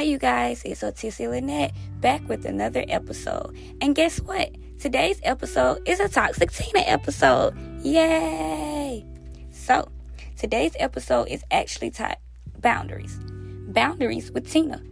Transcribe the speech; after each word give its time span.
Hi, 0.00 0.04
you 0.04 0.16
guys, 0.16 0.62
it's 0.64 0.80
Otissia 0.80 1.28
Lynette 1.28 1.74
back 2.00 2.26
with 2.26 2.46
another 2.46 2.86
episode. 2.88 3.54
And 3.82 3.94
guess 3.94 4.18
what? 4.18 4.50
Today's 4.78 5.20
episode 5.24 5.86
is 5.86 6.00
a 6.00 6.08
Toxic 6.08 6.50
Tina 6.50 6.78
episode. 6.86 7.54
Yay! 7.82 9.04
So, 9.50 9.90
today's 10.38 10.74
episode 10.78 11.28
is 11.28 11.44
actually 11.50 11.90
titled 11.90 12.16
Boundaries. 12.62 13.20
Boundaries 13.68 14.32
with 14.32 14.50
Tina. 14.50 14.82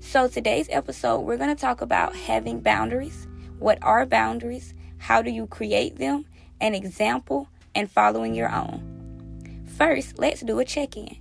So, 0.00 0.26
today's 0.26 0.68
episode, 0.70 1.20
we're 1.20 1.36
going 1.36 1.54
to 1.54 1.60
talk 1.60 1.82
about 1.82 2.16
having 2.16 2.60
boundaries. 2.60 3.28
What 3.58 3.78
are 3.82 4.06
boundaries? 4.06 4.72
How 4.96 5.20
do 5.20 5.30
you 5.30 5.48
create 5.48 5.98
them? 5.98 6.24
An 6.62 6.74
example 6.74 7.46
and 7.74 7.90
following 7.90 8.34
your 8.34 8.50
own. 8.50 9.66
First, 9.76 10.18
let's 10.18 10.40
do 10.40 10.58
a 10.60 10.64
check 10.64 10.96
in. 10.96 11.14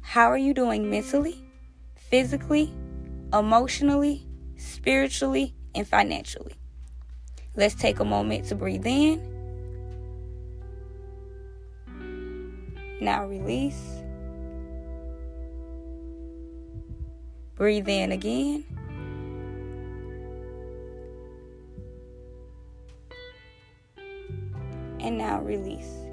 How 0.00 0.26
are 0.26 0.36
you 0.36 0.52
doing 0.52 0.90
mentally? 0.90 1.43
Physically, 2.14 2.72
emotionally, 3.32 4.24
spiritually, 4.56 5.52
and 5.74 5.84
financially. 5.84 6.54
Let's 7.56 7.74
take 7.74 7.98
a 7.98 8.04
moment 8.04 8.44
to 8.50 8.54
breathe 8.54 8.86
in. 8.86 9.20
Now 13.00 13.26
release. 13.26 14.00
Breathe 17.56 17.88
in 17.88 18.12
again. 18.12 18.64
And 25.00 25.18
now 25.18 25.40
release. 25.40 26.03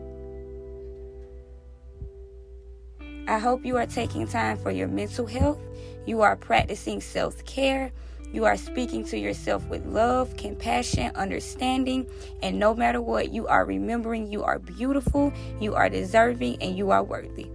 I 3.31 3.39
hope 3.39 3.65
you 3.65 3.77
are 3.77 3.85
taking 3.85 4.27
time 4.27 4.57
for 4.57 4.71
your 4.71 4.89
mental 4.89 5.25
health 5.25 5.59
you 6.05 6.21
are 6.21 6.35
practicing 6.35 6.99
self 7.01 7.43
care. 7.45 7.91
You 8.33 8.45
are 8.45 8.55
speaking 8.55 9.03
to 9.05 9.17
yourself 9.17 9.65
with 9.67 9.85
love, 9.85 10.37
compassion, 10.37 11.11
understanding, 11.15 12.09
and 12.41 12.57
no 12.57 12.73
matter 12.73 13.01
what, 13.01 13.31
you 13.31 13.45
are 13.47 13.65
remembering 13.65 14.31
you 14.31 14.43
are 14.43 14.57
beautiful, 14.57 15.33
you 15.59 15.75
are 15.75 15.89
deserving, 15.89 16.61
and 16.61 16.77
you 16.77 16.91
are 16.91 17.03
worthy. 17.03 17.47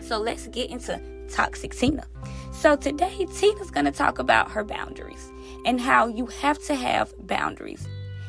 So 0.00 0.18
let's 0.18 0.48
get 0.48 0.70
into 0.70 1.00
Toxic 1.30 1.74
Tina. 1.74 2.04
So 2.52 2.74
today, 2.74 3.26
Tina's 3.36 3.70
going 3.70 3.86
to 3.86 3.92
talk 3.92 4.18
about 4.18 4.50
her 4.50 4.64
boundaries 4.64 5.30
and 5.64 5.80
how 5.80 6.08
you 6.08 6.26
have 6.26 6.58
to 6.64 6.74
have 6.74 7.14
boundaries. 7.26 7.86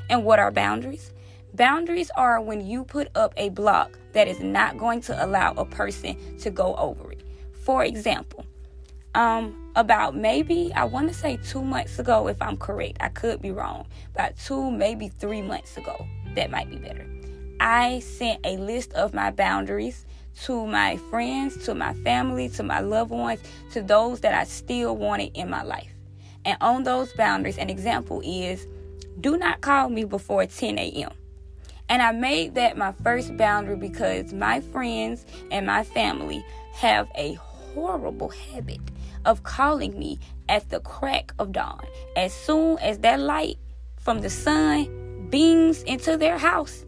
And 0.09 0.23
what 0.23 0.39
are 0.39 0.51
boundaries? 0.51 1.13
Boundaries 1.55 2.11
are 2.15 2.39
when 2.39 2.65
you 2.65 2.83
put 2.83 3.09
up 3.15 3.33
a 3.37 3.49
block 3.49 3.98
that 4.13 4.27
is 4.27 4.39
not 4.39 4.77
going 4.77 5.01
to 5.01 5.25
allow 5.25 5.53
a 5.53 5.65
person 5.65 6.17
to 6.39 6.49
go 6.49 6.75
over 6.75 7.11
it. 7.11 7.21
For 7.63 7.83
example, 7.83 8.45
um 9.15 9.55
about 9.75 10.15
maybe 10.15 10.71
I 10.75 10.83
want 10.83 11.07
to 11.07 11.13
say 11.13 11.37
2 11.37 11.63
months 11.63 11.99
ago 11.99 12.27
if 12.27 12.41
I'm 12.41 12.57
correct. 12.57 12.97
I 12.99 13.09
could 13.09 13.41
be 13.41 13.51
wrong. 13.51 13.85
About 14.13 14.37
2 14.37 14.71
maybe 14.71 15.09
3 15.09 15.41
months 15.41 15.77
ago. 15.77 16.05
That 16.35 16.51
might 16.51 16.69
be 16.69 16.77
better. 16.77 17.05
I 17.59 17.99
sent 17.99 18.39
a 18.45 18.57
list 18.57 18.93
of 18.93 19.13
my 19.13 19.31
boundaries 19.31 20.05
to 20.43 20.65
my 20.65 20.97
friends, 21.09 21.65
to 21.65 21.75
my 21.75 21.93
family, 21.93 22.49
to 22.49 22.63
my 22.63 22.79
loved 22.79 23.11
ones, 23.11 23.41
to 23.73 23.81
those 23.81 24.21
that 24.21 24.33
I 24.33 24.45
still 24.45 24.95
wanted 24.95 25.31
in 25.35 25.49
my 25.49 25.63
life. 25.63 25.91
And 26.45 26.57
on 26.61 26.83
those 26.83 27.11
boundaries, 27.13 27.57
an 27.57 27.69
example 27.69 28.21
is 28.23 28.65
do 29.19 29.37
not 29.37 29.59
call 29.59 29.89
me 29.89 30.05
before 30.05 30.45
10 30.45 30.79
a.m. 30.79 31.11
And 31.89 32.01
I 32.01 32.11
made 32.11 32.55
that 32.55 32.77
my 32.77 32.93
first 33.03 33.35
boundary 33.35 33.75
because 33.75 34.31
my 34.31 34.61
friends 34.61 35.25
and 35.51 35.65
my 35.65 35.83
family 35.83 36.45
have 36.73 37.07
a 37.15 37.33
horrible 37.33 38.29
habit 38.29 38.79
of 39.25 39.43
calling 39.43 39.97
me 39.97 40.19
at 40.47 40.69
the 40.69 40.79
crack 40.81 41.33
of 41.39 41.51
dawn. 41.51 41.85
As 42.15 42.33
soon 42.33 42.77
as 42.79 42.99
that 42.99 43.19
light 43.19 43.57
from 43.97 44.19
the 44.19 44.29
sun 44.29 45.27
beams 45.29 45.83
into 45.83 46.15
their 46.15 46.37
house, 46.37 46.85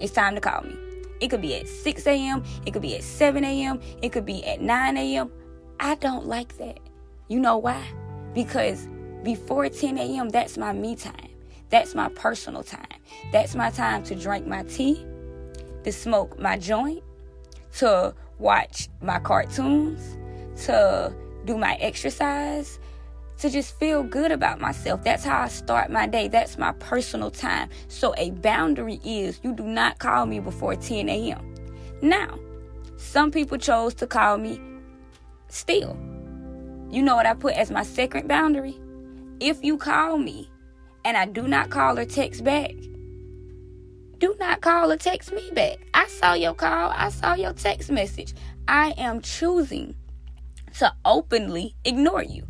it's 0.00 0.12
time 0.12 0.34
to 0.34 0.40
call 0.40 0.62
me. 0.62 0.76
It 1.20 1.28
could 1.28 1.42
be 1.42 1.54
at 1.56 1.68
6 1.68 2.06
a.m., 2.06 2.44
it 2.64 2.72
could 2.72 2.82
be 2.82 2.96
at 2.96 3.02
7 3.02 3.44
a.m., 3.44 3.80
it 4.02 4.12
could 4.12 4.24
be 4.24 4.44
at 4.46 4.60
9 4.60 4.96
a.m. 4.96 5.30
I 5.80 5.96
don't 5.96 6.26
like 6.26 6.56
that. 6.58 6.78
You 7.28 7.40
know 7.40 7.58
why? 7.58 7.84
Because 8.34 8.88
before 9.24 9.68
10 9.68 9.98
a.m., 9.98 10.28
that's 10.28 10.56
my 10.56 10.72
me 10.72 10.94
time. 10.94 11.30
That's 11.70 11.94
my 11.94 12.08
personal 12.10 12.62
time. 12.62 12.97
That's 13.32 13.54
my 13.54 13.70
time 13.70 14.02
to 14.04 14.14
drink 14.14 14.46
my 14.46 14.62
tea, 14.64 15.04
to 15.84 15.92
smoke 15.92 16.38
my 16.38 16.58
joint, 16.58 17.02
to 17.78 18.14
watch 18.38 18.88
my 19.00 19.18
cartoons, 19.18 20.16
to 20.64 21.12
do 21.44 21.56
my 21.56 21.74
exercise, 21.74 22.78
to 23.38 23.48
just 23.48 23.78
feel 23.78 24.02
good 24.02 24.32
about 24.32 24.60
myself. 24.60 25.04
That's 25.04 25.24
how 25.24 25.42
I 25.42 25.48
start 25.48 25.90
my 25.90 26.06
day. 26.06 26.28
That's 26.28 26.58
my 26.58 26.72
personal 26.72 27.30
time. 27.30 27.68
So 27.88 28.14
a 28.18 28.30
boundary 28.30 29.00
is 29.04 29.40
you 29.42 29.54
do 29.54 29.64
not 29.64 29.98
call 29.98 30.26
me 30.26 30.40
before 30.40 30.74
10 30.74 31.08
a.m. 31.08 31.54
Now, 32.02 32.38
some 32.96 33.30
people 33.30 33.58
chose 33.58 33.94
to 33.94 34.06
call 34.06 34.38
me 34.38 34.60
still. 35.48 35.96
You 36.90 37.02
know 37.02 37.14
what 37.14 37.26
I 37.26 37.34
put 37.34 37.54
as 37.54 37.70
my 37.70 37.82
second 37.82 38.28
boundary? 38.28 38.76
If 39.40 39.62
you 39.62 39.78
call 39.78 40.18
me 40.18 40.50
and 41.04 41.16
I 41.16 41.26
do 41.26 41.46
not 41.46 41.70
call 41.70 41.98
or 41.98 42.04
text 42.04 42.42
back, 42.42 42.72
do 44.18 44.34
not 44.38 44.60
call 44.60 44.90
or 44.90 44.96
text 44.96 45.32
me 45.32 45.50
back. 45.52 45.78
I 45.94 46.06
saw 46.08 46.34
your 46.34 46.54
call, 46.54 46.90
I 46.94 47.10
saw 47.10 47.34
your 47.34 47.52
text 47.52 47.90
message. 47.90 48.34
I 48.66 48.92
am 48.98 49.20
choosing 49.20 49.94
to 50.78 50.92
openly 51.04 51.74
ignore 51.84 52.22
you. 52.22 52.46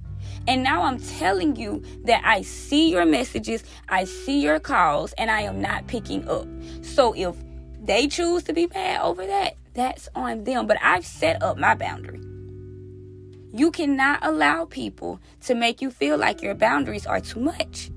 And 0.46 0.62
now 0.62 0.82
I'm 0.82 0.98
telling 0.98 1.56
you 1.56 1.82
that 2.04 2.22
I 2.24 2.40
see 2.42 2.90
your 2.90 3.04
messages, 3.04 3.64
I 3.88 4.04
see 4.04 4.40
your 4.40 4.58
calls, 4.58 5.12
and 5.14 5.30
I 5.30 5.42
am 5.42 5.60
not 5.60 5.86
picking 5.86 6.26
up. 6.26 6.46
So 6.80 7.14
if 7.14 7.36
they 7.82 8.08
choose 8.08 8.44
to 8.44 8.54
be 8.54 8.66
mad 8.66 9.02
over 9.02 9.26
that, 9.26 9.56
that's 9.74 10.08
on 10.14 10.44
them. 10.44 10.66
But 10.66 10.78
I've 10.82 11.04
set 11.04 11.42
up 11.42 11.58
my 11.58 11.74
boundary. 11.74 12.20
You 13.52 13.70
cannot 13.70 14.20
allow 14.22 14.64
people 14.64 15.20
to 15.42 15.54
make 15.54 15.82
you 15.82 15.90
feel 15.90 16.16
like 16.16 16.42
your 16.42 16.54
boundaries 16.54 17.06
are 17.06 17.20
too 17.20 17.40
much. 17.40 17.90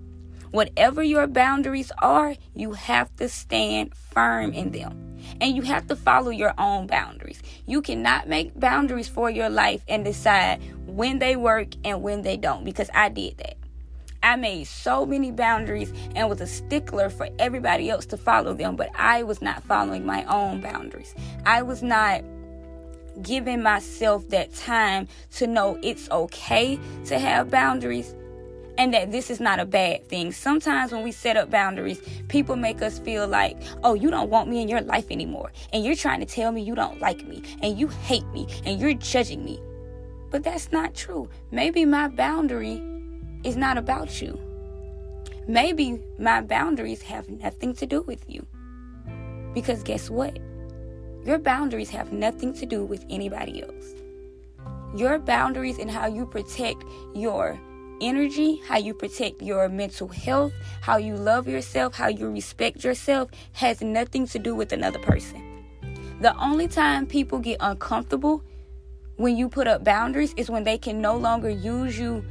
Whatever 0.51 1.01
your 1.01 1.27
boundaries 1.27 1.91
are, 2.01 2.35
you 2.55 2.73
have 2.73 3.15
to 3.15 3.29
stand 3.29 3.95
firm 3.95 4.51
in 4.51 4.71
them 4.71 5.17
and 5.39 5.55
you 5.55 5.61
have 5.61 5.87
to 5.87 5.95
follow 5.95 6.29
your 6.29 6.53
own 6.57 6.87
boundaries. 6.87 7.41
You 7.65 7.81
cannot 7.81 8.27
make 8.27 8.59
boundaries 8.59 9.07
for 9.07 9.29
your 9.29 9.49
life 9.49 9.83
and 9.87 10.03
decide 10.03 10.61
when 10.85 11.19
they 11.19 11.37
work 11.37 11.69
and 11.85 12.01
when 12.01 12.21
they 12.23 12.35
don't 12.35 12.65
because 12.65 12.89
I 12.93 13.07
did 13.07 13.37
that. 13.37 13.57
I 14.23 14.35
made 14.35 14.67
so 14.67 15.05
many 15.05 15.31
boundaries 15.31 15.91
and 16.15 16.29
was 16.29 16.41
a 16.41 16.47
stickler 16.47 17.09
for 17.09 17.29
everybody 17.39 17.89
else 17.89 18.05
to 18.07 18.17
follow 18.17 18.53
them, 18.53 18.75
but 18.75 18.89
I 18.95 19.23
was 19.23 19.41
not 19.41 19.63
following 19.63 20.05
my 20.05 20.25
own 20.25 20.61
boundaries. 20.61 21.15
I 21.45 21.61
was 21.63 21.81
not 21.81 22.23
giving 23.21 23.63
myself 23.63 24.27
that 24.29 24.53
time 24.53 25.07
to 25.35 25.47
know 25.47 25.79
it's 25.81 26.09
okay 26.11 26.77
to 27.05 27.17
have 27.17 27.49
boundaries 27.49 28.13
and 28.77 28.93
that 28.93 29.11
this 29.11 29.29
is 29.29 29.39
not 29.39 29.59
a 29.59 29.65
bad 29.65 30.07
thing. 30.07 30.31
Sometimes 30.31 30.91
when 30.91 31.03
we 31.03 31.11
set 31.11 31.37
up 31.37 31.49
boundaries, 31.49 32.01
people 32.29 32.55
make 32.55 32.81
us 32.81 32.99
feel 32.99 33.27
like, 33.27 33.57
oh, 33.83 33.93
you 33.93 34.09
don't 34.11 34.29
want 34.29 34.49
me 34.49 34.61
in 34.61 34.67
your 34.67 34.81
life 34.81 35.07
anymore. 35.11 35.51
And 35.73 35.83
you're 35.85 35.95
trying 35.95 36.19
to 36.19 36.25
tell 36.25 36.51
me 36.51 36.61
you 36.61 36.75
don't 36.75 36.99
like 36.99 37.25
me 37.27 37.43
and 37.61 37.77
you 37.79 37.87
hate 37.87 38.27
me 38.27 38.47
and 38.65 38.79
you're 38.79 38.93
judging 38.93 39.43
me. 39.45 39.61
But 40.29 40.43
that's 40.43 40.71
not 40.71 40.95
true. 40.95 41.29
Maybe 41.51 41.85
my 41.85 42.07
boundary 42.07 42.81
is 43.43 43.57
not 43.57 43.77
about 43.77 44.21
you. 44.21 44.39
Maybe 45.47 46.01
my 46.19 46.41
boundaries 46.41 47.01
have 47.03 47.29
nothing 47.29 47.73
to 47.75 47.85
do 47.85 48.01
with 48.03 48.23
you. 48.27 48.45
Because 49.53 49.83
guess 49.83 50.09
what? 50.09 50.39
Your 51.25 51.39
boundaries 51.39 51.89
have 51.89 52.13
nothing 52.13 52.53
to 52.53 52.65
do 52.65 52.85
with 52.85 53.05
anybody 53.09 53.63
else. 53.63 53.95
your 54.95 55.19
boundaries 55.19 55.79
and 55.79 55.89
how 55.89 56.07
you 56.07 56.25
protect 56.25 56.83
your 57.15 57.59
energy, 58.01 58.61
how 58.67 58.77
you 58.77 58.93
protect 58.93 59.41
your 59.41 59.69
mental 59.69 60.07
health, 60.07 60.51
how 60.81 60.97
you 60.97 61.15
love 61.15 61.47
yourself, 61.47 61.95
how 61.95 62.07
you 62.07 62.29
respect 62.29 62.83
yourself 62.83 63.29
has 63.53 63.81
nothing 63.81 64.27
to 64.27 64.39
do 64.39 64.55
with 64.55 64.73
another 64.73 64.99
person. 64.99 65.41
The 66.19 66.35
only 66.37 66.67
time 66.67 67.05
people 67.05 67.39
get 67.39 67.57
uncomfortable 67.61 68.43
when 69.15 69.37
you 69.37 69.47
put 69.47 69.67
up 69.67 69.83
boundaries 69.83 70.33
is 70.35 70.49
when 70.49 70.63
they 70.63 70.77
can 70.77 71.01
no 71.01 71.15
longer 71.15 71.49
use 71.49 71.97
you 71.97 72.25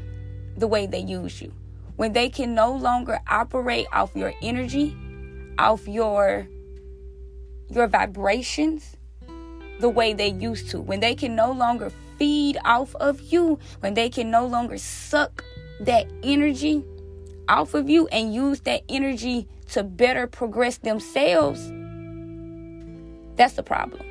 the 0.56 0.66
way 0.66 0.86
they 0.86 1.00
use 1.00 1.40
you. 1.40 1.52
When 1.96 2.12
they 2.12 2.28
can 2.28 2.54
no 2.54 2.72
longer 2.72 3.20
operate 3.28 3.86
off 3.92 4.14
your 4.14 4.32
energy, 4.42 4.96
off 5.58 5.86
your 5.86 6.48
your 7.68 7.86
vibrations 7.86 8.96
the 9.78 9.88
way 9.88 10.12
they 10.12 10.28
used 10.28 10.70
to. 10.70 10.80
When 10.80 11.00
they 11.00 11.14
can 11.14 11.36
no 11.36 11.52
longer 11.52 11.90
feed 12.18 12.58
off 12.64 12.94
of 12.96 13.20
you, 13.20 13.58
when 13.80 13.94
they 13.94 14.08
can 14.08 14.30
no 14.30 14.46
longer 14.46 14.76
suck 14.78 15.44
that 15.80 16.06
energy 16.22 16.84
off 17.48 17.74
of 17.74 17.90
you 17.90 18.06
and 18.08 18.32
use 18.34 18.60
that 18.60 18.82
energy 18.88 19.48
to 19.72 19.82
better 19.82 20.26
progress 20.26 20.78
themselves, 20.78 21.72
that's 23.36 23.54
the 23.54 23.62
problem. 23.62 24.02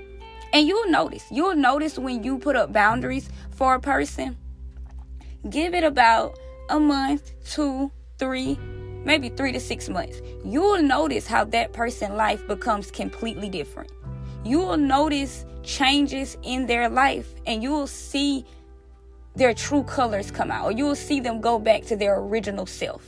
And 0.52 0.68
you'll 0.68 0.90
notice, 0.90 1.24
you'll 1.32 1.56
notice 1.56 1.98
when 1.98 2.24
you 2.24 2.40
put 2.40 2.56
up 2.56 2.74
boundaries 2.74 3.30
for 3.52 3.76
a 3.76 3.80
person, 3.80 4.36
give 5.50 5.74
it 5.74 5.84
about 5.84 6.38
a 6.70 6.80
month, 6.80 7.32
two, 7.46 7.92
three, 8.18 8.58
maybe 9.06 9.30
three 9.30 9.52
to 9.52 9.60
six 9.60 9.90
months. 9.90 10.22
You'll 10.44 10.82
notice 10.82 11.28
how 11.28 11.46
that 11.46 11.74
person's 11.74 12.16
life 12.16 12.46
becomes 12.48 12.92
completely 12.92 13.50
different. 13.50 13.92
You 14.44 14.60
will 14.60 14.78
notice 14.78 15.46
changes 15.64 16.38
in 16.44 16.66
their 16.66 16.90
life 16.90 17.28
and 17.46 17.62
you 17.62 17.72
will 17.72 17.88
see 17.88 18.46
their 19.36 19.54
true 19.54 19.84
colors 19.84 20.32
come 20.32 20.52
out, 20.52 20.66
or 20.66 20.72
you 20.72 20.86
will 20.86 20.96
see 20.96 21.20
them 21.20 21.42
go 21.42 21.60
back 21.60 21.84
to 21.86 21.96
their 21.96 22.20
original 22.20 22.66
self. 22.66 23.04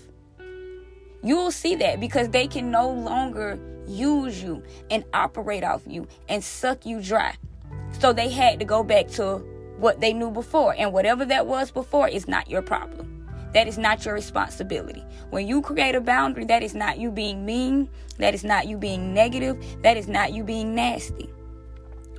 You 1.23 1.35
will 1.35 1.51
see 1.51 1.75
that 1.75 1.99
because 1.99 2.29
they 2.29 2.47
can 2.47 2.71
no 2.71 2.89
longer 2.89 3.59
use 3.87 4.41
you 4.41 4.63
and 4.89 5.03
operate 5.13 5.63
off 5.63 5.81
you 5.85 6.07
and 6.29 6.43
suck 6.43 6.85
you 6.85 7.01
dry. 7.01 7.35
So 7.99 8.13
they 8.13 8.29
had 8.29 8.59
to 8.59 8.65
go 8.65 8.83
back 8.83 9.07
to 9.09 9.37
what 9.77 9.99
they 9.99 10.13
knew 10.13 10.31
before. 10.31 10.75
And 10.77 10.93
whatever 10.93 11.25
that 11.25 11.45
was 11.45 11.71
before 11.71 12.07
is 12.07 12.27
not 12.27 12.49
your 12.49 12.61
problem. 12.61 13.27
That 13.53 13.67
is 13.67 13.77
not 13.77 14.05
your 14.05 14.13
responsibility. 14.13 15.03
When 15.29 15.45
you 15.45 15.61
create 15.61 15.93
a 15.93 16.01
boundary, 16.01 16.45
that 16.45 16.63
is 16.63 16.73
not 16.73 16.99
you 16.99 17.11
being 17.11 17.45
mean. 17.45 17.89
That 18.17 18.33
is 18.33 18.43
not 18.43 18.67
you 18.67 18.77
being 18.77 19.13
negative. 19.13 19.63
That 19.81 19.97
is 19.97 20.07
not 20.07 20.33
you 20.33 20.43
being 20.43 20.73
nasty. 20.73 21.29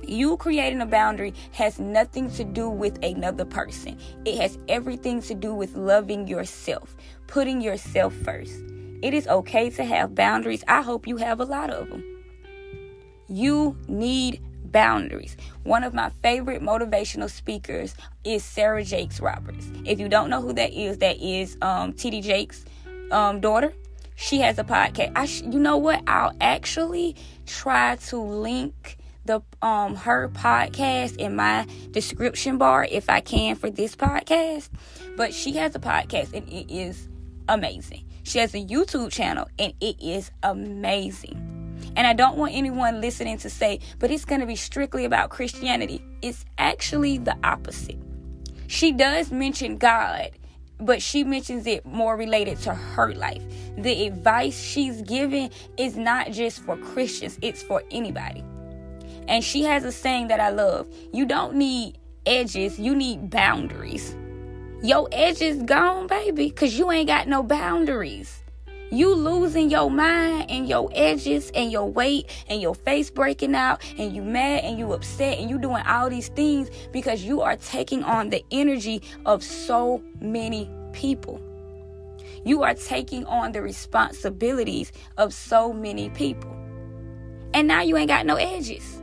You 0.07 0.37
creating 0.37 0.81
a 0.81 0.85
boundary 0.85 1.33
has 1.51 1.79
nothing 1.79 2.29
to 2.31 2.43
do 2.43 2.69
with 2.69 3.03
another 3.03 3.45
person. 3.45 3.97
It 4.25 4.39
has 4.39 4.57
everything 4.67 5.21
to 5.23 5.33
do 5.33 5.53
with 5.53 5.75
loving 5.75 6.27
yourself, 6.27 6.95
putting 7.27 7.61
yourself 7.61 8.13
first. 8.13 8.63
It 9.01 9.13
is 9.13 9.27
okay 9.27 9.69
to 9.71 9.83
have 9.83 10.15
boundaries. 10.15 10.63
I 10.67 10.81
hope 10.81 11.07
you 11.07 11.17
have 11.17 11.39
a 11.39 11.45
lot 11.45 11.69
of 11.69 11.89
them. 11.89 12.03
You 13.27 13.77
need 13.87 14.41
boundaries. 14.65 15.37
One 15.63 15.83
of 15.83 15.93
my 15.93 16.09
favorite 16.21 16.61
motivational 16.61 17.29
speakers 17.29 17.95
is 18.23 18.43
Sarah 18.43 18.83
Jakes 18.83 19.19
Roberts. 19.19 19.71
If 19.85 19.99
you 19.99 20.09
don't 20.09 20.29
know 20.29 20.41
who 20.41 20.53
that 20.53 20.73
is, 20.73 20.97
that 20.99 21.17
is 21.17 21.57
um, 21.61 21.93
TD 21.93 22.21
Jakes' 22.23 22.65
um, 23.11 23.39
daughter. 23.39 23.73
She 24.15 24.39
has 24.39 24.59
a 24.59 24.63
podcast. 24.63 25.13
I 25.15 25.25
sh- 25.25 25.43
you 25.43 25.59
know 25.59 25.77
what? 25.77 26.01
I'll 26.07 26.35
actually 26.41 27.15
try 27.45 27.95
to 28.07 28.17
link 28.17 28.97
the 29.25 29.41
um 29.61 29.95
her 29.95 30.29
podcast 30.29 31.17
in 31.17 31.35
my 31.35 31.65
description 31.91 32.57
bar 32.57 32.87
if 32.89 33.09
I 33.09 33.21
can 33.21 33.55
for 33.55 33.69
this 33.69 33.95
podcast. 33.95 34.69
But 35.15 35.33
she 35.33 35.53
has 35.53 35.75
a 35.75 35.79
podcast 35.79 36.33
and 36.33 36.47
it 36.49 36.73
is 36.73 37.07
amazing. 37.47 38.05
She 38.23 38.39
has 38.39 38.53
a 38.53 38.63
YouTube 38.63 39.11
channel 39.11 39.47
and 39.59 39.73
it 39.81 40.01
is 40.01 40.31
amazing. 40.41 41.49
And 41.95 42.07
I 42.07 42.13
don't 42.13 42.37
want 42.37 42.53
anyone 42.55 43.01
listening 43.01 43.37
to 43.39 43.49
say, 43.49 43.79
but 43.99 44.09
it's 44.09 44.25
going 44.25 44.41
to 44.41 44.47
be 44.47 44.55
strictly 44.55 45.05
about 45.05 45.29
Christianity. 45.29 46.03
It's 46.21 46.43
actually 46.57 47.19
the 47.19 47.37
opposite. 47.43 47.99
She 48.67 48.91
does 48.91 49.31
mention 49.31 49.77
God, 49.77 50.31
but 50.79 51.01
she 51.01 51.23
mentions 51.23 51.67
it 51.67 51.85
more 51.85 52.17
related 52.17 52.57
to 52.61 52.73
her 52.73 53.13
life. 53.13 53.43
The 53.77 54.07
advice 54.07 54.59
she's 54.59 55.01
giving 55.03 55.51
is 55.77 55.95
not 55.95 56.31
just 56.31 56.63
for 56.63 56.77
Christians, 56.77 57.37
it's 57.41 57.61
for 57.61 57.83
anybody. 57.91 58.43
And 59.27 59.43
she 59.43 59.63
has 59.63 59.83
a 59.83 59.91
saying 59.91 60.27
that 60.27 60.39
I 60.39 60.49
love 60.49 60.87
you 61.11 61.25
don't 61.25 61.55
need 61.55 61.97
edges, 62.25 62.79
you 62.79 62.95
need 62.95 63.29
boundaries. 63.29 64.15
Your 64.81 65.07
edges 65.11 65.63
gone, 65.63 66.07
baby, 66.07 66.49
because 66.49 66.77
you 66.77 66.91
ain't 66.91 67.07
got 67.07 67.27
no 67.27 67.41
boundaries. 67.41 68.43
You 68.91 69.15
losing 69.15 69.71
your 69.71 69.89
mind 69.89 70.51
and 70.51 70.69
your 70.69 70.89
edges 70.93 71.51
and 71.55 71.71
your 71.71 71.89
weight 71.89 72.29
and 72.47 72.61
your 72.61 72.75
face 72.75 73.09
breaking 73.09 73.55
out 73.55 73.81
and 73.97 74.15
you 74.15 74.21
mad 74.21 74.63
and 74.63 74.77
you 74.77 74.93
upset 74.93 75.39
and 75.39 75.49
you 75.49 75.57
doing 75.57 75.81
all 75.87 76.11
these 76.11 76.27
things 76.27 76.69
because 76.91 77.23
you 77.23 77.41
are 77.41 77.55
taking 77.55 78.03
on 78.03 78.29
the 78.29 78.45
energy 78.51 79.01
of 79.25 79.41
so 79.43 80.03
many 80.21 80.69
people. 80.91 81.41
You 82.45 82.61
are 82.63 82.75
taking 82.75 83.25
on 83.25 83.51
the 83.53 83.61
responsibilities 83.61 84.91
of 85.17 85.33
so 85.33 85.73
many 85.73 86.09
people. 86.09 86.51
And 87.53 87.67
now 87.67 87.81
you 87.81 87.97
ain't 87.97 88.09
got 88.09 88.25
no 88.25 88.35
edges. 88.35 89.01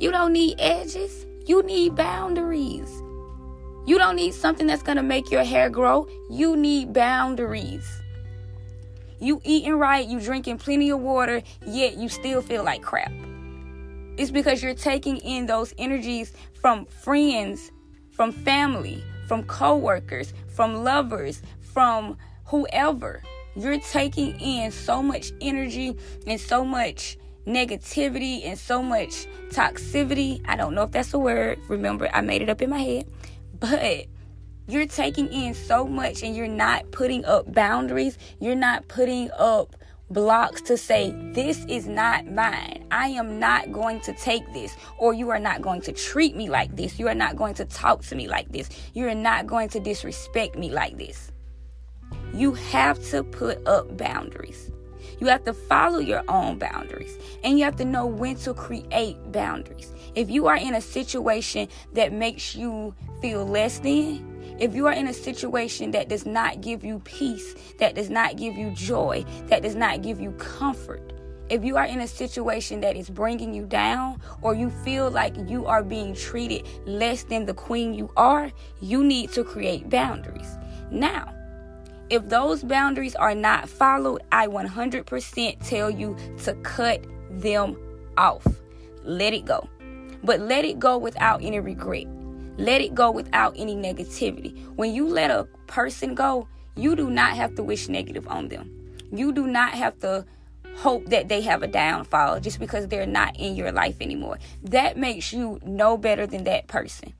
You 0.00 0.10
don't 0.10 0.32
need 0.32 0.56
edges. 0.58 1.26
You 1.46 1.62
need 1.62 1.94
boundaries. 1.94 2.90
You 3.86 3.98
don't 3.98 4.16
need 4.16 4.34
something 4.34 4.66
that's 4.66 4.82
going 4.82 4.96
to 4.96 5.02
make 5.02 5.30
your 5.30 5.44
hair 5.44 5.70
grow. 5.70 6.08
You 6.30 6.56
need 6.56 6.92
boundaries. 6.92 7.86
You 9.20 9.40
eating 9.44 9.74
right, 9.74 10.06
you 10.06 10.20
drinking 10.20 10.58
plenty 10.58 10.90
of 10.90 11.00
water, 11.00 11.42
yet 11.66 11.96
you 11.96 12.08
still 12.08 12.42
feel 12.42 12.64
like 12.64 12.82
crap. 12.82 13.12
It's 14.16 14.30
because 14.30 14.62
you're 14.62 14.74
taking 14.74 15.18
in 15.18 15.46
those 15.46 15.74
energies 15.78 16.32
from 16.60 16.86
friends, 16.86 17.70
from 18.10 18.32
family, 18.32 19.02
from 19.28 19.44
coworkers, 19.44 20.32
from 20.48 20.82
lovers, 20.82 21.42
from 21.60 22.16
whoever. 22.46 23.22
You're 23.56 23.80
taking 23.80 24.38
in 24.40 24.70
so 24.70 25.02
much 25.02 25.32
energy 25.40 25.96
and 26.26 26.40
so 26.40 26.64
much 26.64 27.16
negativity 27.46 28.46
and 28.46 28.58
so 28.58 28.82
much 28.82 29.26
toxicity. 29.50 30.40
I 30.46 30.56
don't 30.56 30.74
know 30.74 30.82
if 30.82 30.92
that's 30.92 31.14
a 31.14 31.18
word. 31.18 31.58
Remember, 31.68 32.08
I 32.12 32.20
made 32.20 32.42
it 32.42 32.48
up 32.48 32.62
in 32.62 32.70
my 32.70 32.78
head. 32.78 33.06
But 33.58 34.06
you're 34.66 34.86
taking 34.86 35.32
in 35.32 35.54
so 35.54 35.86
much 35.86 36.22
and 36.22 36.34
you're 36.34 36.48
not 36.48 36.90
putting 36.90 37.24
up 37.24 37.52
boundaries. 37.52 38.18
You're 38.40 38.54
not 38.54 38.88
putting 38.88 39.30
up 39.38 39.76
blocks 40.10 40.62
to 40.62 40.76
say, 40.76 41.10
This 41.32 41.64
is 41.66 41.86
not 41.86 42.26
mine. 42.26 42.86
I 42.90 43.08
am 43.08 43.38
not 43.38 43.72
going 43.72 44.00
to 44.02 44.12
take 44.14 44.50
this. 44.52 44.74
Or 44.98 45.12
you 45.12 45.30
are 45.30 45.38
not 45.38 45.60
going 45.60 45.82
to 45.82 45.92
treat 45.92 46.34
me 46.34 46.48
like 46.48 46.74
this. 46.76 46.98
You 46.98 47.08
are 47.08 47.14
not 47.14 47.36
going 47.36 47.54
to 47.54 47.64
talk 47.66 48.02
to 48.04 48.14
me 48.14 48.28
like 48.28 48.50
this. 48.52 48.70
You 48.94 49.08
are 49.08 49.14
not 49.14 49.46
going 49.46 49.68
to 49.70 49.80
disrespect 49.80 50.56
me 50.56 50.70
like 50.70 50.96
this. 50.96 51.30
You 52.32 52.54
have 52.54 53.02
to 53.10 53.22
put 53.22 53.66
up 53.66 53.96
boundaries. 53.96 54.70
You 55.20 55.26
have 55.28 55.44
to 55.44 55.52
follow 55.52 55.98
your 55.98 56.22
own 56.28 56.58
boundaries 56.58 57.16
and 57.42 57.58
you 57.58 57.64
have 57.64 57.76
to 57.76 57.84
know 57.84 58.06
when 58.06 58.36
to 58.36 58.54
create 58.54 59.16
boundaries. 59.32 59.92
If 60.14 60.30
you 60.30 60.46
are 60.46 60.56
in 60.56 60.74
a 60.74 60.80
situation 60.80 61.68
that 61.92 62.12
makes 62.12 62.54
you 62.54 62.94
feel 63.20 63.46
less 63.46 63.78
than, 63.78 64.56
if 64.58 64.74
you 64.74 64.86
are 64.86 64.92
in 64.92 65.08
a 65.08 65.12
situation 65.12 65.90
that 65.92 66.08
does 66.08 66.26
not 66.26 66.60
give 66.60 66.84
you 66.84 67.00
peace, 67.00 67.54
that 67.78 67.94
does 67.94 68.10
not 68.10 68.36
give 68.36 68.54
you 68.54 68.70
joy, 68.70 69.24
that 69.46 69.62
does 69.62 69.74
not 69.74 70.02
give 70.02 70.20
you 70.20 70.32
comfort, 70.32 71.14
if 71.50 71.62
you 71.62 71.76
are 71.76 71.84
in 71.84 72.00
a 72.00 72.08
situation 72.08 72.80
that 72.80 72.96
is 72.96 73.10
bringing 73.10 73.52
you 73.52 73.66
down 73.66 74.20
or 74.40 74.54
you 74.54 74.70
feel 74.70 75.10
like 75.10 75.34
you 75.46 75.66
are 75.66 75.82
being 75.82 76.14
treated 76.14 76.66
less 76.86 77.24
than 77.24 77.44
the 77.44 77.52
queen 77.52 77.92
you 77.92 78.10
are, 78.16 78.50
you 78.80 79.04
need 79.04 79.30
to 79.32 79.44
create 79.44 79.90
boundaries. 79.90 80.56
Now, 80.90 81.33
if 82.10 82.28
those 82.28 82.62
boundaries 82.62 83.14
are 83.14 83.34
not 83.34 83.68
followed, 83.68 84.22
I 84.32 84.46
100% 84.46 85.68
tell 85.68 85.90
you 85.90 86.16
to 86.44 86.54
cut 86.56 87.04
them 87.30 87.76
off. 88.16 88.46
Let 89.02 89.34
it 89.34 89.44
go. 89.44 89.68
But 90.22 90.40
let 90.40 90.64
it 90.64 90.78
go 90.78 90.96
without 90.98 91.42
any 91.42 91.60
regret. 91.60 92.06
Let 92.56 92.80
it 92.80 92.94
go 92.94 93.10
without 93.10 93.54
any 93.56 93.74
negativity. 93.74 94.56
When 94.76 94.94
you 94.94 95.08
let 95.08 95.30
a 95.30 95.44
person 95.66 96.14
go, 96.14 96.48
you 96.76 96.96
do 96.96 97.10
not 97.10 97.34
have 97.34 97.54
to 97.56 97.62
wish 97.62 97.88
negative 97.88 98.26
on 98.28 98.48
them. 98.48 98.70
You 99.12 99.32
do 99.32 99.46
not 99.46 99.72
have 99.74 99.98
to 100.00 100.24
hope 100.76 101.06
that 101.06 101.28
they 101.28 101.40
have 101.42 101.62
a 101.62 101.66
downfall 101.66 102.40
just 102.40 102.58
because 102.58 102.88
they're 102.88 103.06
not 103.06 103.38
in 103.38 103.54
your 103.54 103.72
life 103.72 103.96
anymore. 104.00 104.38
That 104.62 104.96
makes 104.96 105.32
you 105.32 105.60
no 105.64 105.96
better 105.96 106.26
than 106.26 106.44
that 106.44 106.66
person. 106.66 107.12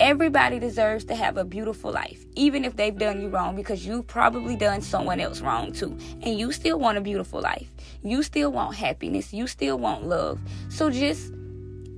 Everybody 0.00 0.58
deserves 0.58 1.04
to 1.04 1.14
have 1.14 1.36
a 1.36 1.44
beautiful 1.44 1.92
life, 1.92 2.24
even 2.34 2.64
if 2.64 2.74
they've 2.74 2.98
done 2.98 3.20
you 3.20 3.28
wrong, 3.28 3.54
because 3.54 3.86
you've 3.86 4.08
probably 4.08 4.56
done 4.56 4.80
someone 4.80 5.20
else 5.20 5.40
wrong 5.40 5.72
too. 5.72 5.96
And 6.22 6.36
you 6.36 6.50
still 6.50 6.80
want 6.80 6.98
a 6.98 7.00
beautiful 7.00 7.40
life. 7.40 7.70
You 8.02 8.24
still 8.24 8.50
want 8.50 8.74
happiness. 8.74 9.32
You 9.32 9.46
still 9.46 9.78
want 9.78 10.04
love. 10.04 10.40
So 10.68 10.90
just 10.90 11.32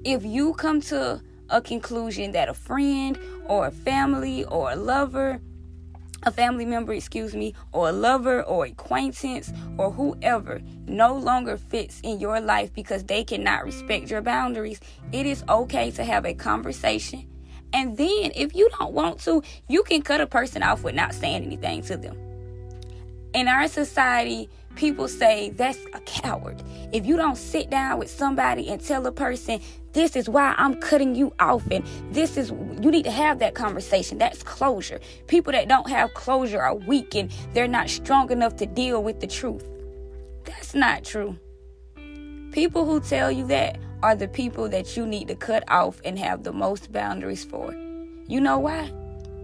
if 0.04 0.24
you 0.26 0.52
come 0.54 0.82
to 0.82 1.22
a 1.48 1.62
conclusion 1.62 2.32
that 2.32 2.50
a 2.50 2.54
friend 2.54 3.18
or 3.46 3.66
a 3.66 3.70
family 3.70 4.44
or 4.44 4.72
a 4.72 4.76
lover 4.76 5.40
a 6.22 6.30
family 6.30 6.64
member, 6.64 6.92
excuse 6.92 7.34
me, 7.34 7.54
or 7.72 7.90
a 7.90 7.92
lover 7.92 8.42
or 8.42 8.64
acquaintance 8.64 9.52
or 9.78 9.92
whoever 9.92 10.60
no 10.86 11.14
longer 11.14 11.56
fits 11.56 12.00
in 12.02 12.18
your 12.18 12.40
life 12.40 12.72
because 12.74 13.04
they 13.04 13.22
cannot 13.22 13.64
respect 13.64 14.10
your 14.10 14.22
boundaries, 14.22 14.80
it 15.12 15.24
is 15.24 15.44
okay 15.48 15.90
to 15.92 16.02
have 16.02 16.26
a 16.26 16.34
conversation. 16.34 17.28
And 17.72 17.96
then, 17.96 18.32
if 18.34 18.54
you 18.54 18.68
don't 18.78 18.92
want 18.92 19.20
to, 19.20 19.42
you 19.68 19.82
can 19.82 20.02
cut 20.02 20.20
a 20.20 20.26
person 20.26 20.62
off 20.62 20.82
without 20.82 21.14
saying 21.14 21.44
anything 21.44 21.82
to 21.82 21.96
them. 21.96 22.16
In 23.34 23.48
our 23.48 23.68
society, 23.68 24.48
people 24.76 25.08
say 25.08 25.50
that's 25.50 25.78
a 25.92 26.00
coward. 26.00 26.62
If 26.92 27.04
you 27.06 27.16
don't 27.16 27.36
sit 27.36 27.68
down 27.70 27.98
with 27.98 28.10
somebody 28.10 28.68
and 28.68 28.80
tell 28.80 29.06
a 29.06 29.12
person, 29.12 29.60
this 29.92 30.14
is 30.14 30.28
why 30.28 30.54
I'm 30.58 30.74
cutting 30.80 31.14
you 31.14 31.32
off, 31.40 31.66
and 31.70 31.84
this 32.12 32.36
is, 32.36 32.50
you 32.50 32.90
need 32.90 33.04
to 33.04 33.10
have 33.10 33.38
that 33.40 33.54
conversation. 33.54 34.18
That's 34.18 34.42
closure. 34.42 35.00
People 35.26 35.52
that 35.52 35.68
don't 35.68 35.88
have 35.88 36.12
closure 36.14 36.60
are 36.60 36.74
weak 36.74 37.14
and 37.14 37.30
they're 37.54 37.66
not 37.66 37.88
strong 37.88 38.30
enough 38.30 38.56
to 38.56 38.66
deal 38.66 39.02
with 39.02 39.20
the 39.20 39.26
truth. 39.26 39.66
That's 40.44 40.74
not 40.74 41.04
true. 41.04 41.38
People 42.52 42.84
who 42.84 43.00
tell 43.00 43.30
you 43.30 43.46
that 43.48 43.78
are 44.02 44.14
the 44.14 44.28
people 44.28 44.68
that 44.68 44.96
you 44.96 45.06
need 45.06 45.28
to 45.28 45.34
cut 45.34 45.64
off 45.68 46.00
and 46.04 46.18
have 46.18 46.42
the 46.42 46.52
most 46.52 46.92
boundaries 46.92 47.44
for. 47.44 47.74
You 48.26 48.40
know 48.40 48.58
why? 48.58 48.92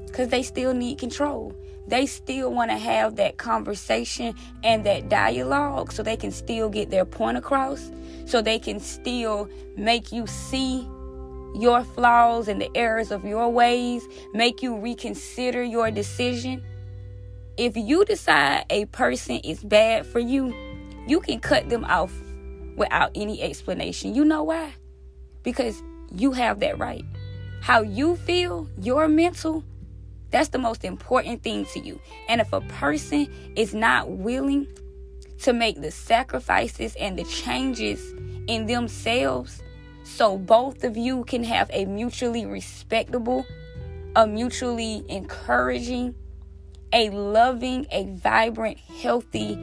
Because 0.06 0.28
they 0.28 0.42
still 0.42 0.74
need 0.74 0.98
control 0.98 1.54
they 1.86 2.06
still 2.06 2.52
want 2.52 2.70
to 2.70 2.78
have 2.78 3.16
that 3.16 3.38
conversation 3.38 4.34
and 4.62 4.84
that 4.86 5.08
dialogue 5.08 5.92
so 5.92 6.02
they 6.02 6.16
can 6.16 6.30
still 6.30 6.68
get 6.68 6.90
their 6.90 7.04
point 7.04 7.36
across, 7.36 7.90
so 8.24 8.40
they 8.40 8.58
can 8.58 8.78
still 8.78 9.48
make 9.76 10.12
you 10.12 10.26
see 10.26 10.88
your 11.54 11.84
flaws 11.84 12.48
and 12.48 12.60
the 12.60 12.70
errors 12.74 13.10
of 13.10 13.24
your 13.24 13.50
ways, 13.50 14.06
make 14.32 14.62
you 14.62 14.76
reconsider 14.76 15.62
your 15.62 15.90
decision. 15.90 16.62
If 17.56 17.76
you 17.76 18.04
decide 18.04 18.64
a 18.70 18.86
person 18.86 19.36
is 19.44 19.62
bad 19.62 20.06
for 20.06 20.20
you, 20.20 20.54
you 21.06 21.20
can 21.20 21.40
cut 21.40 21.68
them 21.68 21.84
off 21.84 22.12
without 22.76 23.10
any 23.14 23.42
explanation. 23.42 24.14
You 24.14 24.24
know 24.24 24.42
why? 24.42 24.74
Because 25.42 25.82
you 26.14 26.32
have 26.32 26.60
that 26.60 26.78
right. 26.78 27.04
How 27.60 27.82
you 27.82 28.16
feel, 28.16 28.68
your 28.80 29.08
mental, 29.08 29.64
that's 30.30 30.48
the 30.48 30.58
most 30.58 30.84
important 30.84 31.42
thing 31.42 31.66
to 31.66 31.80
you. 31.80 32.00
And 32.28 32.40
if 32.40 32.52
a 32.52 32.60
person 32.62 33.28
is 33.56 33.74
not 33.74 34.10
willing 34.10 34.66
to 35.40 35.52
make 35.52 35.80
the 35.80 35.90
sacrifices 35.90 36.94
and 36.96 37.18
the 37.18 37.24
changes 37.24 38.12
in 38.48 38.66
themselves 38.66 39.62
so 40.04 40.36
both 40.36 40.84
of 40.84 40.96
you 40.96 41.24
can 41.24 41.44
have 41.44 41.70
a 41.72 41.84
mutually 41.84 42.44
respectable, 42.44 43.46
a 44.16 44.26
mutually 44.26 45.04
encouraging, 45.08 46.14
a 46.92 47.10
loving, 47.10 47.86
a 47.90 48.04
vibrant, 48.16 48.78
healthy 48.78 49.54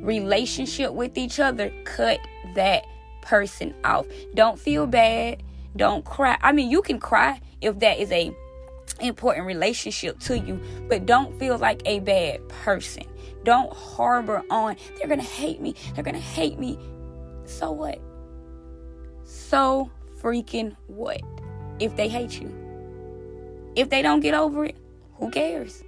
relationship 0.00 0.92
with 0.92 1.18
each 1.18 1.40
other, 1.40 1.72
cut 1.84 2.20
that 2.54 2.84
person 3.22 3.74
off. 3.84 4.06
Don't 4.34 4.58
feel 4.58 4.86
bad. 4.86 5.42
Don't 5.76 6.04
cry. 6.04 6.36
I 6.40 6.52
mean, 6.52 6.70
you 6.70 6.82
can 6.82 6.98
cry 6.98 7.40
if 7.60 7.78
that 7.80 7.98
is 7.98 8.10
a 8.10 8.34
important 9.00 9.46
relationship 9.46 10.18
to 10.20 10.38
you, 10.38 10.60
but 10.88 11.06
don't 11.06 11.38
feel 11.38 11.58
like 11.58 11.82
a 11.84 12.00
bad 12.00 12.48
person. 12.48 13.04
Don't 13.44 13.72
harbor 13.72 14.42
on, 14.50 14.76
they're 14.96 15.08
going 15.08 15.20
to 15.20 15.26
hate 15.26 15.60
me. 15.60 15.74
They're 15.94 16.04
going 16.04 16.16
to 16.16 16.20
hate 16.20 16.58
me. 16.58 16.78
So 17.44 17.70
what? 17.70 18.00
So 19.24 19.90
freaking 20.20 20.76
what? 20.86 21.20
If 21.78 21.96
they 21.96 22.08
hate 22.08 22.40
you. 22.40 22.52
If 23.76 23.90
they 23.90 24.02
don't 24.02 24.20
get 24.20 24.34
over 24.34 24.64
it, 24.64 24.76
who 25.14 25.30
cares? 25.30 25.84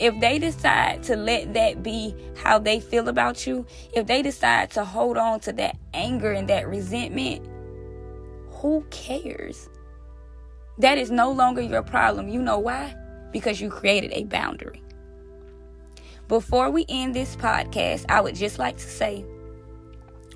If 0.00 0.18
they 0.18 0.38
decide 0.38 1.02
to 1.04 1.16
let 1.16 1.52
that 1.52 1.82
be 1.82 2.16
how 2.34 2.58
they 2.58 2.80
feel 2.80 3.08
about 3.08 3.46
you, 3.46 3.66
if 3.92 4.06
they 4.06 4.22
decide 4.22 4.70
to 4.70 4.84
hold 4.84 5.18
on 5.18 5.40
to 5.40 5.52
that 5.52 5.76
anger 5.92 6.32
and 6.32 6.48
that 6.48 6.66
resentment, 6.66 7.46
who 8.48 8.82
cares? 8.90 9.68
That 10.78 10.96
is 10.96 11.10
no 11.10 11.30
longer 11.30 11.60
your 11.60 11.82
problem. 11.82 12.30
You 12.30 12.40
know 12.40 12.58
why? 12.58 12.96
Because 13.30 13.60
you 13.60 13.68
created 13.68 14.12
a 14.14 14.24
boundary. 14.24 14.82
Before 16.28 16.70
we 16.70 16.86
end 16.88 17.14
this 17.14 17.36
podcast, 17.36 18.06
I 18.08 18.22
would 18.22 18.34
just 18.34 18.58
like 18.58 18.78
to 18.78 18.88
say 18.88 19.24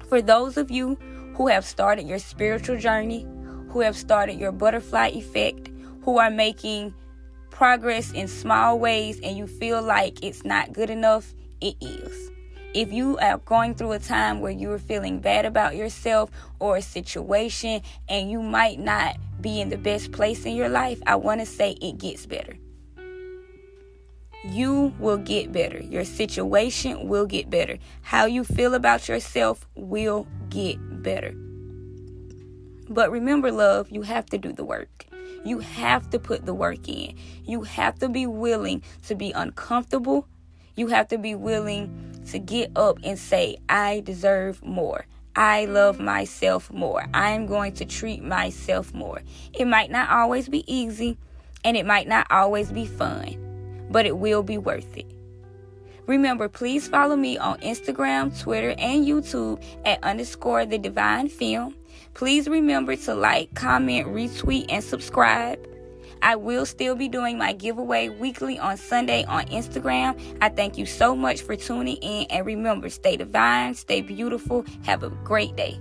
for 0.08 0.20
those 0.20 0.58
of 0.58 0.70
you 0.70 0.98
who 1.36 1.48
have 1.48 1.64
started 1.64 2.06
your 2.06 2.18
spiritual 2.18 2.78
journey, 2.78 3.26
who 3.70 3.80
have 3.80 3.96
started 3.96 4.38
your 4.38 4.52
butterfly 4.52 5.08
effect, 5.08 5.70
who 6.02 6.18
are 6.18 6.30
making 6.30 6.94
progress 7.54 8.10
in 8.10 8.26
small 8.26 8.78
ways 8.80 9.20
and 9.22 9.38
you 9.38 9.46
feel 9.46 9.80
like 9.80 10.22
it's 10.22 10.44
not 10.44 10.72
good 10.72 10.90
enough, 10.90 11.32
it 11.60 11.76
is. 11.80 12.30
If 12.74 12.92
you 12.92 13.16
are 13.18 13.38
going 13.38 13.76
through 13.76 13.92
a 13.92 14.00
time 14.00 14.40
where 14.40 14.50
you 14.50 14.72
are 14.72 14.78
feeling 14.78 15.20
bad 15.20 15.46
about 15.46 15.76
yourself 15.76 16.32
or 16.58 16.76
a 16.76 16.82
situation 16.82 17.80
and 18.08 18.28
you 18.28 18.42
might 18.42 18.80
not 18.80 19.16
be 19.40 19.60
in 19.60 19.68
the 19.68 19.78
best 19.78 20.10
place 20.10 20.44
in 20.44 20.56
your 20.56 20.68
life, 20.68 21.00
I 21.06 21.14
want 21.14 21.40
to 21.40 21.46
say 21.46 21.70
it 21.80 21.98
gets 21.98 22.26
better. 22.26 22.56
You 24.42 24.92
will 24.98 25.18
get 25.18 25.52
better. 25.52 25.78
Your 25.78 26.04
situation 26.04 27.08
will 27.08 27.24
get 27.24 27.50
better. 27.50 27.78
How 28.02 28.26
you 28.26 28.42
feel 28.42 28.74
about 28.74 29.08
yourself 29.08 29.64
will 29.76 30.26
get 30.50 30.76
better. 31.04 31.32
But 32.88 33.12
remember, 33.12 33.52
love, 33.52 33.90
you 33.90 34.02
have 34.02 34.26
to 34.26 34.38
do 34.38 34.52
the 34.52 34.64
work. 34.64 35.06
You 35.44 35.58
have 35.58 36.10
to 36.10 36.18
put 36.18 36.46
the 36.46 36.54
work 36.54 36.88
in. 36.88 37.16
You 37.44 37.62
have 37.62 37.98
to 37.98 38.08
be 38.08 38.26
willing 38.26 38.82
to 39.06 39.14
be 39.14 39.32
uncomfortable. 39.32 40.26
You 40.76 40.88
have 40.88 41.08
to 41.08 41.18
be 41.18 41.34
willing 41.34 42.22
to 42.30 42.38
get 42.38 42.72
up 42.76 42.98
and 43.04 43.18
say, 43.18 43.58
I 43.68 44.00
deserve 44.00 44.64
more. 44.64 45.06
I 45.36 45.64
love 45.66 46.00
myself 46.00 46.72
more. 46.72 47.06
I'm 47.12 47.46
going 47.46 47.72
to 47.74 47.84
treat 47.84 48.22
myself 48.22 48.94
more. 48.94 49.20
It 49.52 49.66
might 49.66 49.90
not 49.90 50.08
always 50.10 50.48
be 50.48 50.64
easy 50.72 51.18
and 51.64 51.76
it 51.76 51.86
might 51.86 52.06
not 52.06 52.26
always 52.30 52.70
be 52.70 52.86
fun, 52.86 53.86
but 53.90 54.06
it 54.06 54.16
will 54.16 54.42
be 54.42 54.58
worth 54.58 54.96
it. 54.96 55.06
Remember, 56.06 56.48
please 56.48 56.86
follow 56.86 57.16
me 57.16 57.38
on 57.38 57.58
Instagram, 57.60 58.38
Twitter, 58.38 58.74
and 58.78 59.06
YouTube 59.06 59.62
at 59.86 60.04
underscore 60.04 60.66
the 60.66 60.78
divine 60.78 61.28
film. 61.28 61.74
Please 62.14 62.48
remember 62.48 62.96
to 62.96 63.14
like, 63.14 63.54
comment, 63.54 64.08
retweet, 64.08 64.66
and 64.68 64.82
subscribe. 64.82 65.58
I 66.22 66.36
will 66.36 66.64
still 66.64 66.94
be 66.94 67.08
doing 67.08 67.36
my 67.36 67.52
giveaway 67.52 68.08
weekly 68.08 68.58
on 68.58 68.78
Sunday 68.78 69.24
on 69.24 69.44
Instagram. 69.46 70.18
I 70.40 70.48
thank 70.48 70.78
you 70.78 70.86
so 70.86 71.14
much 71.14 71.42
for 71.42 71.54
tuning 71.54 71.96
in. 71.96 72.26
And 72.30 72.46
remember, 72.46 72.88
stay 72.88 73.16
divine, 73.16 73.74
stay 73.74 74.00
beautiful. 74.00 74.64
Have 74.84 75.02
a 75.02 75.10
great 75.10 75.54
day. 75.54 75.78